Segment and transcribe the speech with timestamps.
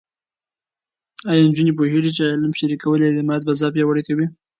[1.29, 4.25] ایا نجونې پوهېږي چې علم شریکول د اعتماد فضا پیاوړې کوي؟